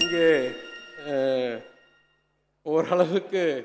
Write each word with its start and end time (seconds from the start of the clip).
இங்கே 0.00 0.26
ஓரளவுக்கு 2.62 3.64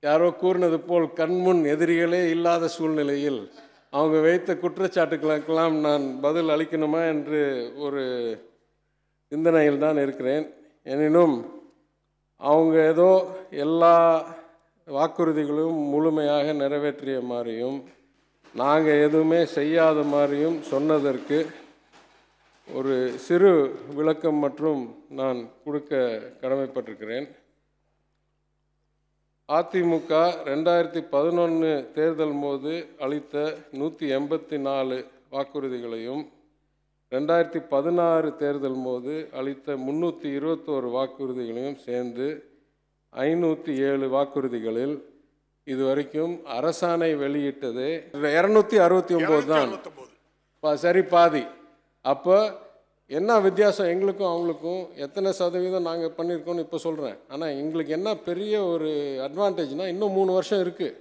யாரோ 0.00 0.30
கூறினது 0.30 0.80
போல் 0.80 1.12
கண்முன் 1.12 1.64
எதிரிகளே 1.64 2.30
இல்லாத 2.30 2.68
சூழ்நிலையில் 2.68 3.50
அவங்க 3.90 4.20
வைத்த 4.20 4.54
குற்றச்சாட்டுகளுக்கெல்லாம் 4.54 5.80
நான் 5.80 6.18
பதில் 6.20 6.48
அளிக்கணுமா 6.48 7.08
என்று 7.08 7.72
ஒரு 7.76 8.02
சிந்தனையில் 9.32 9.78
தான் 9.78 9.96
இருக்கிறேன். 9.96 10.46
எனினும் 10.82 11.64
அவங்க 12.36 12.86
ஏதோ 12.86 13.36
எல்லா 13.50 13.94
வாக்குறுதிகளும் 14.88 15.78
முழுமையாக 15.88 16.52
நிறைவேற்றிய 16.52 17.20
மாதிரியும் 17.20 17.88
நாங்கள் 18.54 19.02
எதுவுமே 19.02 19.44
செய்யாத 19.44 20.02
மாதிரியும் 20.02 20.62
சொன்னதற்கு 20.62 21.46
ஒரு 22.74 23.12
சிறு 23.16 23.74
விளக்கம் 23.94 24.34
மற்றும் 24.34 25.04
நான் 25.10 25.48
கொடுக்க 25.64 26.20
கடமைப்பட்டிருக்கிறேன். 26.40 27.36
அதிமுக 29.52 30.32
ரெண்டாயிரத்தி 30.44 31.00
பதினொன்று 31.00 31.90
தேர்தல் 31.94 32.38
போது 32.42 32.86
அளித்த 32.98 33.56
நூற்றி 33.72 34.12
எண்பத்தி 34.12 34.58
நாலு 34.58 35.04
வாக்குறுதிகளையும் 35.32 36.28
ரெண்டாயிரத்தி 37.10 37.58
பதினாறு 37.68 38.36
தேர்தல் 38.36 38.82
போது 38.84 39.28
அளித்த 39.32 39.76
முந்நூற்றி 39.76 40.36
இருபத்தோரு 40.36 40.90
வாக்குறுதிகளையும் 40.90 41.76
சேர்ந்து 41.76 42.44
ஐநூற்றி 43.16 43.76
ஏழு 43.76 44.08
வாக்குறுதிகளில் 44.08 45.02
இதுவரைக்கும் 45.64 46.40
அரசாணை 46.46 47.16
வெளியிட்டது. 47.16 48.04
இரநூத்தி 48.12 48.74
அறுபத்தி 48.74 49.14
ஒம்பது 49.14 49.46
தான். 49.46 49.70
பா- 50.62 50.74
சரி 50.74 51.02
பாதி. 51.02 51.46
அப்போ 52.12 52.36
என்ன 53.10 53.38
வித்தியாசம் 53.46 53.90
எங்களுக்கும் 53.92 54.30
அவங்களுக்கும்? 54.30 54.80
எத்தனை 55.04 55.28
சதவீதம் 55.38 55.88
நாங்கள் 55.88 56.14
பண்ணியிருக்கோம்னு 56.16 56.64
இப்போ 56.66 56.78
சொல்கிறேன் 56.86 57.16
ஆனால் 57.32 57.54
எங்களுக்கு 57.62 57.92
என்ன 57.98 58.10
பெரிய 58.28 58.54
ஒரு 58.72 58.90
அட்வான்டேஜ்னால் 59.26 59.92
இன்னும் 59.92 60.16
மூணு 60.18 60.30
வருஷம் 60.36 60.62
இருக்குது 60.64 60.96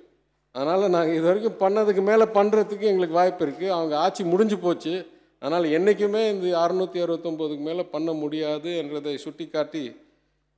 அதனால் 0.55 0.93
நாங்கள் 0.95 1.17
இது 1.17 1.27
வரைக்கும் 1.29 1.59
பண்ணதுக்கு 1.63 2.03
மேலே 2.09 2.25
பண்ணுறதுக்கு 2.37 2.85
எங்களுக்கு 2.91 3.19
வாய்ப்பு 3.19 3.43
இருக்குது 3.45 3.73
அவங்க 3.75 3.93
ஆட்சி 4.03 4.23
முடிஞ்சு 4.33 4.57
போச்சு. 4.63 4.93
அதனால் 5.41 5.65
என்றைக்குமே 5.77 6.21
இந்த 6.33 6.45
அறுநூற்றி 6.61 6.99
அறுபத்தொம்போதுக்கு 7.03 7.65
மேலே 7.69 7.83
பண்ண 7.95 8.11
முடியாது 8.21 8.69
என்றதை 8.81 9.13
சுட்டிக்காட்டி 9.25 9.83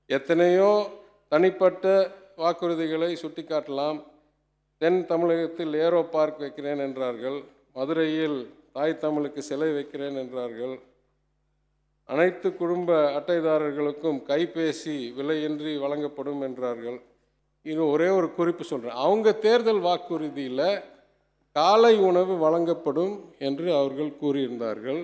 எத்தனையோ 0.10 0.70
தனிப்பட்ட 1.32 1.86
வாக்குறுதிகளை 2.44 3.10
சுட்டி 3.24 3.44
காட்டலாம் 3.44 4.00
தென் 4.82 5.02
தமிழகத்தில் 5.12 5.74
ஏரோ 5.86 6.00
பார்க் 6.16 6.40
வைக்கிறேன் 6.44 6.84
என்றார்கள். 6.88 7.40
மதுரையில் 7.78 8.40
தாய் 8.76 9.02
தமிழுக்கு 9.04 9.42
சிலை 9.50 9.70
வைக்கிறேன் 9.74 10.18
என்றார்கள். 10.24 10.76
அனைத்து 12.10 12.48
குடும்ப 12.62 12.92
அட்டைதாரர்களுக்கும் 13.18 14.20
கைபேசி 14.30 14.96
விலையின்றி 15.18 15.74
வழங்கப்படும் 15.80 16.42
என்றார்கள். 16.48 16.98
இன்னும் 17.66 17.92
ஒரே 17.92 18.08
ஒரு 18.20 18.28
குறிப்பு 18.34 18.64
சொல்கிறேன் 18.64 19.02
அவங்க 19.06 19.34
தேர்தல் 19.46 19.82
வாக்குறுதியில் 19.82 20.68
காலை 21.56 21.94
உணவு 22.10 22.34
வழங்கப்படும் 22.38 23.14
என்று 23.48 23.68
அவர்கள் 23.80 24.12
கூறியிருந்தார்கள். 24.22 25.02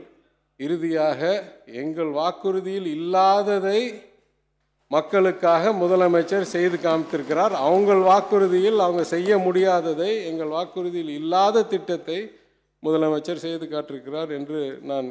இறுதியாக 0.59 1.21
எங்கள் 1.65 2.11
வாக்குறுதியில் 2.19 2.89
இல்லாததை 2.97 3.79
மக்களுக்காக 4.91 5.71
முதலமைச்சர் 5.81 6.53
செய்து 6.55 6.77
காமித்திருக்கிறார். 6.77 7.53
அவங்கள் 7.67 8.01
வாக்குறுதியில் 8.09 8.79
அவங்க 8.79 9.03
செய்ய 9.15 9.37
முடியாததை 9.37 10.11
எங்கள் 10.29 10.53
வாக்குறுதியில் 10.57 11.13
இல்லாத 11.19 11.63
திட்டத்தை 11.73 12.19
முதலமைச்சர் 12.85 13.43
செய்து 13.45 13.65
காட்டிருக்கிறார் 13.65 14.31
என்று 14.39 14.59
நான் 14.91 15.07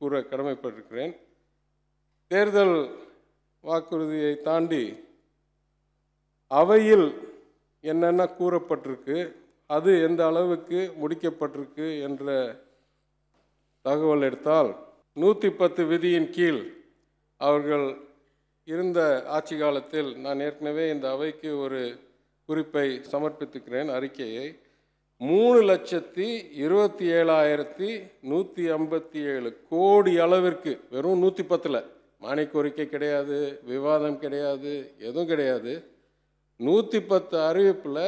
கூற 0.00 0.20
கடமைப்பட்டிருக்கிறேன். 0.30 1.12
தேர்தல் 2.30 2.76
வாக்குறுதியை 3.64 4.32
தாண்டி 4.48 4.84
அவையில் 6.50 7.08
என்னென்ன 7.84 8.22
கூறப்பட்டிருக்கு 8.38 9.18
அது 9.70 9.90
எந்த 10.08 10.20
அளவுக்கு 10.26 10.78
முடிக்கப்பட்டிருக்கு 11.00 11.88
என்ற 12.06 12.26
தகவல் 13.84 14.26
எடுத்தால் 14.28 14.70
நூற்றி 15.22 15.48
பத்து 15.50 15.82
விதியின் 15.84 16.30
கீழ் 16.30 16.62
அவர்கள் 17.40 17.86
இருந்த 18.68 19.00
ஆட்சி 19.36 19.56
காலத்தில் 19.58 20.10
நான் 20.24 20.40
ஏற்கனவே 20.46 20.84
இந்த 20.94 21.06
அவைக்கு 21.10 21.50
ஒரு 21.64 21.80
குறிப்பை 22.48 22.86
சமர்ப்பித்துக்கிறேன் 23.12 23.90
அறிக்கையை. 23.96 24.46
மூணு 25.20 25.60
லட்சத்தி 25.68 26.26
இருபத்தி 26.64 27.04
ஏழாயிரத்தி 27.18 27.88
நூற்றி 28.30 28.64
ஐம்பத்தி 28.72 29.20
ஏழு 29.32 29.50
கோடி 29.70 30.12
அளவிற்கு 30.24 30.72
வெறும் 30.90 31.22
நூற்றி 31.24 31.44
பத்தில். 31.44 31.80
மானிய 32.24 32.46
கோரிக்கை 32.52 32.86
கிடையாது 32.88 33.38
விவாதம் 33.70 34.18
கிடையாது 34.18 34.72
எதுவும் 35.08 35.26
கிடையாது. 35.26 35.72
நூற்றி 36.60 37.00
பத்து 37.00 37.36
அறிவிப்பில் 37.48 38.06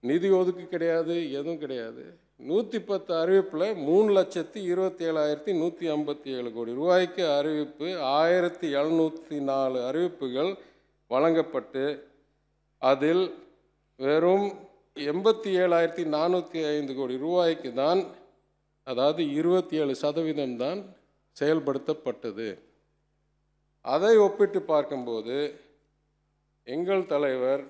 நிதி 0.00 0.30
ஒதுக்கு 0.30 0.64
கிடையாது 0.68 1.16
எதுவும் 1.38 1.58
கிடையாது. 1.58 2.04
நூற்றி 2.50 2.80
பத்து 2.80 3.12
அறிவிப்பில் 3.14 3.68
மூணு 3.86 4.08
லட்சத்தி 4.18 4.60
இருபத்தி 4.72 5.04
ஏழாயிரத்தி 5.10 5.52
நூற்றி 5.60 5.86
ஐம்பத்தி 5.90 6.30
ஏழு 6.38 6.52
கோடி 6.52 6.72
ரூபாய்க்கு 6.80 7.24
அறிவிப்பு 7.38 7.88
ஆயிரத்தி 8.18 8.68
எழுநூற்றி 8.80 9.36
நாலு 9.52 9.80
அறிவிப்புகள் 9.90 10.52
வழங்கப்பட்டு 11.10 11.86
அதில் 12.82 13.24
வெறும் 13.98 14.48
எண்பத்தி 14.96 15.50
ஏழாயிரத்தி 15.62 16.04
நானூற்றி 16.14 16.60
ஐந்து 16.66 16.94
கோடி 16.94 17.14
ரூபாய்க்கு 17.16 17.72
தான் 17.72 18.00
அதாவது 18.86 19.22
இருபத்தி 19.32 19.76
ஏழு 19.76 19.94
சதவீதம் 19.94 20.56
தான் 20.56 20.80
செயல்படுத்தப்பட்டது. 21.36 22.48
அதை 23.84 24.16
ஒப்பிட்டு 24.16 24.62
பார்க்கும்போது 24.62 25.36
எங்கள் 26.66 27.06
தலைவர் 27.06 27.62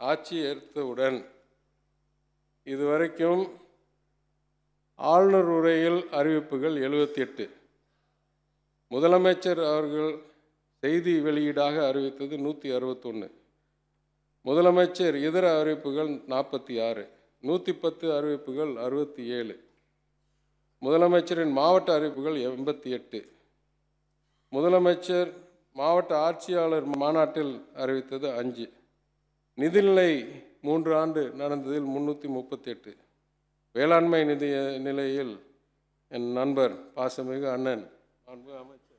ஆட்சி 0.00 0.36
ஏற்றவுடன் 0.50 1.18
இதுவரைக்கும் 2.66 3.42
ஆளுநர் 4.98 5.50
உரையில் 5.56 6.00
அறிவிப்புகள் 6.10 6.76
எழுபத்தி 6.86 7.20
எட்டு. 7.26 7.46
முதலமைச்சர் 8.90 9.62
அவர்கள் 9.72 10.12
செய்தி 10.82 11.14
வெளியீடாக 11.26 11.76
அறிவித்தது 11.88 12.38
நூற்றி 12.38 12.68
அறுபத்தொன்று 12.76 13.28
முதலமைச்சர் 14.44 15.14
இதர 15.14 15.60
அறிவிப்புகள் 15.60 16.10
நாற்பத்தி 16.32 16.74
ஆறு 16.88 17.02
நூற்றி 17.40 17.72
பத்து 17.74 18.06
அறிவிப்புகள் 18.16 18.76
அறுபத்தி 18.76 19.26
ஏழு. 19.26 19.54
முதலமைச்சரின் 20.82 21.52
மாவட்ட 21.52 21.94
அறிவிப்புகள் 21.94 22.34
எண்பத்தி 22.34 22.88
எட்டு. 22.88 23.20
முதலமைச்சர் 24.52 25.30
மாவட்ட 25.72 26.18
ஆட்சியாளர் 26.18 26.84
மாநாட்டில் 26.84 27.66
அறிவித்தது 27.74 28.30
அஞ்சு. 28.32 28.72
நிதிநிலை 29.58 30.10
மூன்று 30.62 30.96
ஆண்டு 30.96 31.22
நடந்ததில் 31.38 31.88
முந்நூற்றி 31.94 32.28
முப்பத்தெட்டு. 32.28 32.96
வேளாண்மை 33.72 34.24
நிதி 34.24 34.48
நிலையில் 34.78 35.34
என் 36.08 36.32
நண்பர் 36.32 36.74
பாசமிகு 36.96 37.52
அண்ணன். 37.52 37.90
அன்பு 38.24 38.52
அமைச்சர் 38.56 38.89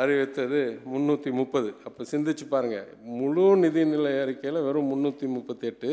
அறிவித்தது 0.00 0.60
முந்நூற்றி 0.92 1.30
முப்பது. 1.40 1.70
அப்போ 1.88 2.02
சிந்திச்சு 2.10 2.44
பாருங்கள் 2.52 2.88
முழு 3.18 3.44
நிதிநிலை 3.62 4.12
அறிக்கையில் 4.22 4.64
வெறும் 4.66 4.90
முந்நூற்றி 4.92 5.26
முப்பத்தெட்டு. 5.36 5.90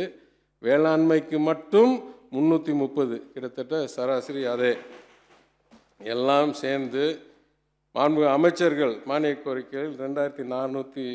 வேளாண்மைக்கு 0.68 1.38
மட்டும் 1.50 1.94
முந்நூற்றி 2.36 2.74
முப்பது. 2.84 3.16
கிட்டத்தட்ட 3.34 3.76
சராசரி 3.96 4.44
அதே. 4.54 4.74
எல்லாம் 6.14 6.54
சேர்ந்து 6.64 7.04
மாண்பு 7.96 8.24
அமைச்சர்கள் 8.36 8.96
மானிய 9.10 9.36
கோரிக்கைகள் 9.46 9.94
ரெண்டாயிரத்தி 10.04 10.44
நானூற்றி 10.54 11.06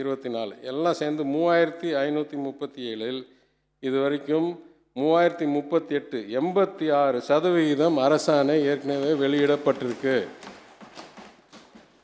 இருபத்தி 0.00 0.28
நாலு. 0.36 0.54
எல்லாம் 0.70 0.98
சேர்ந்து 1.00 1.24
மூவாயிரத்தி 1.34 1.88
ஐநூற்றி 2.04 2.36
முப்பத்தி 2.46 2.82
ஏழில் 2.92 3.20
இது 3.88 3.96
வரைக்கும் 4.04 4.48
மூவாயிரத்தி 5.00 5.46
முப்பத்தி 5.56 5.94
எட்டு 5.98 6.18
எண்பத்தி 6.40 6.86
ஆறு 7.00 7.18
சதவிகிதம் 7.30 7.98
அரசாணை 8.06 8.56
ஏற்கனவே 8.70 9.12
வெளியிடப்பட்டிருக்கு. 9.24 10.16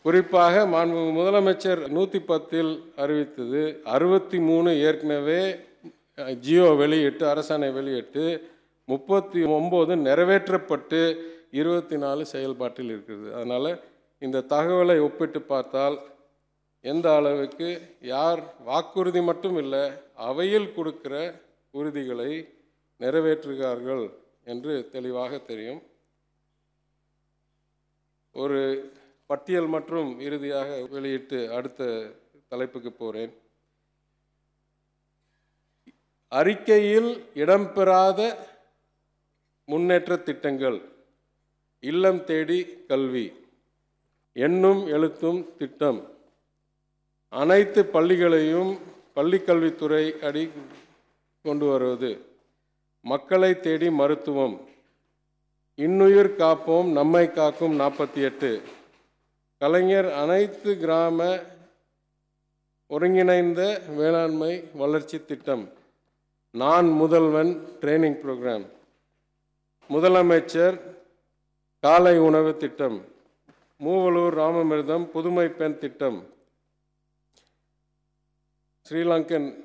குறிப்பாக 0.05 0.65
மாண்பு 0.67 1.03
முதலமைச்சர் 1.11 1.81
நூற்றி 1.89 2.19
பத்தில் 2.21 2.73
அறிவித்தது 2.97 3.63
அறுபத்தி 3.85 4.39
மூணு 4.39 4.71
ஏற்கனவே 4.79 5.41
ஜியோ 6.41 6.67
வெளியிட்டு 6.75 7.25
அரசாணை 7.27 7.73
வெளியிட்டு 7.73 8.25
முப்பத்தி 8.89 9.41
ஒம்பது 9.51 9.93
நிறைவேற்றப்பட்டு 9.97 11.01
இருபத்தி 11.51 11.97
நாலு 11.97 12.23
செயல்பாட்டில் 12.27 12.91
இருக்கிறது 12.91 13.29
அதனால் 13.35 13.71
இந்த 14.23 14.45
தகவலை 14.51 14.97
ஒப்பிட்டு 14.99 15.41
பார்த்தால் 15.43 15.97
எந்த 16.85 17.07
அளவுக்கு 17.17 17.69
யார் 18.07 18.41
வாக்குறுதி 18.65 19.21
மட்டும் 19.21 19.59
இல்லை 19.59 19.85
அவையில் 20.25 20.73
கொடுக்கிற 20.73 21.15
உறுதிகளை 21.75 22.31
நிறைவேற்றுகிறார்கள் 23.01 24.05
என்று 24.45 24.73
தெளிவாக 24.93 25.39
தெரியும். 25.39 25.81
ஒரு 28.35 28.61
பட்டியல் 29.35 29.69
மற்றும் 29.75 30.11
இறுதியாக 30.21 30.87
வெளியிட்டு 30.91 31.39
அடுத்த 31.53 31.85
தலைப்புக்கு 32.49 32.91
போகிறேன் 32.93 33.33
அறிக்கையில் 36.29 37.09
இடம்பெறாத 37.35 38.21
முன்னேற்ற 39.65 40.17
திட்டங்கள். 40.17 40.79
இல்லம் 41.81 42.21
தேடி 42.25 42.59
கல்வி. 42.89 43.25
எண்ணும் 44.33 44.87
எழுத்தும் 44.87 45.41
திட்டம். 45.59 46.01
அனைத்து 47.29 47.83
பள்ளிகளையும் 47.85 48.73
பள்ளிக்கல்வித்துறை 49.17 50.05
அடி 50.27 50.45
கொண்டு 51.43 51.67
வருவது. 51.67 52.13
மக்களை 53.01 53.61
தேடி 53.61 53.91
மருத்துவம். 53.91 54.57
இன்னுயிர் 55.77 56.33
காப்போம் 56.45 56.93
நம்மை 57.01 57.33
காக்கும் 57.33 57.81
நாற்பத்தி 57.81 58.23
எட்டு. 58.31 58.53
கலைஞர் 59.65 60.13
அனைத்து 60.13 60.79
கிராம 60.79 61.39
ஒருங்கிணைந்த 62.87 63.83
வேளாண்மை 63.97 64.65
வளர்ச்சி 64.75 65.25
திட்டம். 65.25 65.73
நான் 66.51 66.87
முதல்வன் 66.87 67.53
ட்ரைனிங் 67.81 68.19
ப்ரோக்ராம். 68.25 68.67
முதலமைச்சர் 69.89 70.81
காலை 71.81 72.19
உணவு 72.19 72.57
திட்டம். 72.57 73.05
மூவலூர் 73.85 74.37
ராமமிர்தம் 74.41 75.05
புதுமை 75.05 75.49
பெண் 75.49 75.79
திட்டம். 75.79 76.33
ஸ்ரீலங்கன் 78.89 79.65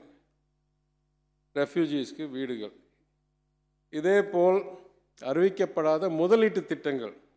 ரெஃப்யூஜிஸ்க்கு 1.56 2.30
வீடுகள். 2.30 2.74
இதேபோல் 3.90 4.64
அறிவிக்கப்படாத 5.22 6.10
முதலீட்டு 6.10 6.66
திட்டங்கள். 6.66 7.28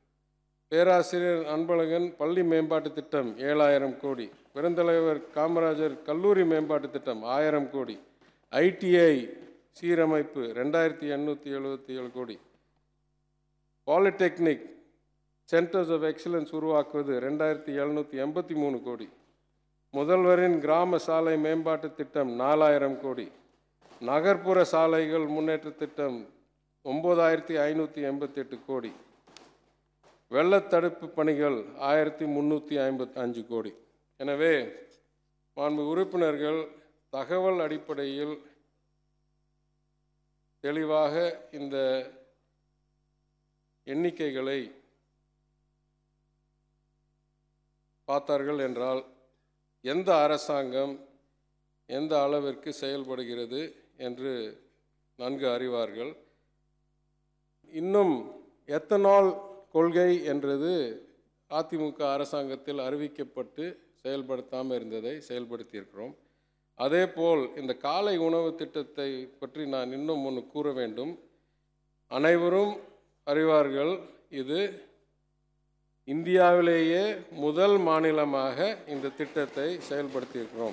பேராசிரியர் 0.72 1.42
அன்பழகன் 1.54 2.14
பள்ளி 2.16 2.42
மேம்பாட்டு 2.42 2.92
திட்டம் 2.92 3.38
ஏழாயிரம் 3.38 3.96
கோடி. 3.96 4.30
பெருந்தலைவர் 4.54 5.20
காமராஜர் 5.34 6.02
கல்லூரி 6.02 6.44
மேம்பாட்டு 6.44 6.90
திட்டம் 6.90 7.22
ஆயிரம் 7.22 7.70
கோடி. 7.70 7.98
ஐடிஐ 8.52 9.12
சீரமைப்பு 9.80 10.42
ரெண்டாயிரத்தி 10.60 11.06
எண்ணூற்றி 11.16 11.50
எழுபத்தி 11.58 11.92
ஏழு 11.98 12.10
கோடி. 12.14 12.38
பாலிடெக்னிக் 13.86 14.64
சென்டர்ஸ் 15.52 15.92
ஆஃப் 15.96 16.06
எக்ஸலன்ஸ் 16.12 16.54
உருவாக்குவது 16.54 17.20
ரெண்டாயிரத்தி 17.20 17.76
எழுநூற்றி 17.82 18.16
எண்பத்தி 18.26 18.54
மூணு 18.54 18.82
கோடி. 18.82 19.08
முதல்வரின் 19.94 20.58
கிராம 20.58 20.98
சாலை 21.08 21.36
மேம்பாட்டு 21.36 21.94
திட்டம் 21.94 22.34
நாலாயிரம் 22.34 23.00
கோடி. 23.00 23.30
நகர்ப்புற 24.00 24.64
சாலைகள் 24.64 25.26
முன்னேற்ற 25.26 25.70
திட்டம் 25.70 26.28
ஒம்பதாயிரத்தி 26.84 27.56
ஐநூற்றி 27.68 28.02
எண்பத்தெட்டு 28.12 28.58
கோடி. 28.66 28.92
வெள்ளத்தடுப்பு 30.34 31.06
பணிகள் 31.16 31.56
ஆயிரத்தி 31.88 32.24
முந்நூற்றி 32.34 32.74
ஐம்பத்தி 32.86 33.18
அஞ்சு 33.24 33.42
கோடி. 33.50 33.72
எனவே 34.20 34.54
மாண்பு 35.56 35.82
உறுப்பினர்கள் 35.92 36.60
தகவல் 37.12 37.60
அடிப்படையில் 37.64 38.34
தெளிவாக 40.64 41.14
இந்த 41.58 41.76
எண்ணிக்கைகளை 43.92 44.60
பார்த்தார்கள் 48.08 48.60
என்றால் 48.68 49.02
எந்த 49.84 50.10
அரசாங்கம் 50.24 50.94
எந்த 51.98 52.12
அளவிற்கு 52.24 52.70
செயல்படுகிறது 52.82 53.62
என்று 54.08 54.32
நன்கு 55.18 55.46
அறிவார்கள். 55.56 56.12
இன்னும் 57.72 58.14
எத்தனால் 58.78 59.30
கொள்கை 59.72 60.24
என்றது 60.24 61.02
அதிமுக 61.50 62.12
அரசாங்கத்தில் 62.12 62.78
அறிவிக்கப்பட்டு 62.78 63.76
செயல்படுத்தாமல் 64.02 64.74
இருந்ததை 64.74 65.22
செயல்படுத்தியிருக்கிறோம். 65.28 66.14
அதே 66.74 67.06
போல் 67.06 67.56
இந்த 67.56 67.74
காலை 67.74 68.16
உணவு 68.16 68.54
திட்டத்தை 68.54 69.26
பற்றி 69.26 69.66
நான் 69.66 69.92
இன்னும் 69.92 70.24
ஒன்று 70.24 70.46
கூற 70.46 70.72
வேண்டும். 70.72 71.18
அனைவரும் 72.08 72.76
அறிவார்கள் 73.26 74.00
இது 74.28 74.82
இந்தியாவிலேயே 76.04 77.16
முதல் 77.30 77.78
மாநிலமாக 77.78 78.78
இந்த 78.86 79.08
திட்டத்தை 79.08 79.78
செயல்படுத்தியிருக்கிறோம். 79.88 80.72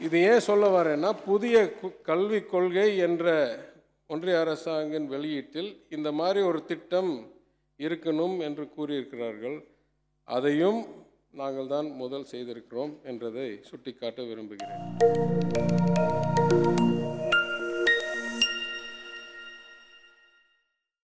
இது 0.00 0.22
ஏன் 0.22 0.40
சொல்ல 0.40 0.82
வரேன்னா 0.82 1.16
புதிய 1.24 1.72
கு- 1.82 2.02
கல்விக் 2.02 2.50
கொள்கை 2.50 2.96
என்ற 2.96 3.58
ஒன்றிய 4.12 4.38
அரசாங்கின் 4.40 5.06
வெளியீட்டில் 5.12 5.70
இந்த 5.88 6.08
மாதிரி 6.12 6.40
ஒரு 6.40 6.64
திட்டம் 6.64 7.12
இருக்கணும் 7.78 8.36
என்று 8.46 8.64
கூறியிருக்கிறார்கள். 8.76 9.56
அதையும் 10.28 10.80
நாங்கள் 11.40 11.66
தான் 11.66 11.88
முதல் 12.02 12.26
செய்திருக்கிறோம் 12.32 12.92
என்றதை 13.02 13.48
சுட்டிக்காட்ட 13.70 14.22
விரும்புகிறேன். 14.22 15.83